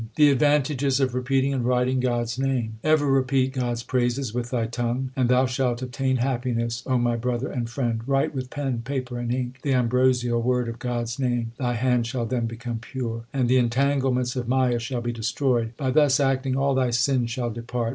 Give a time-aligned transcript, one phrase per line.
[0.15, 4.49] The advantages of repeating and writing God s name: Ever repeat God s praises with
[4.49, 8.01] thy tongue, And thou shalt obtain happiness, O my brother and friend.
[8.07, 11.51] Write with pen, paper, and ink The ambrosial word of God s name.
[11.59, 13.63] Thy hand shall then become pure, 142 THE SIKH RELIGION And the
[14.03, 15.77] entanglements of Maya shall be destroyed.
[15.77, 17.89] By thus acting all thy sins shall depart.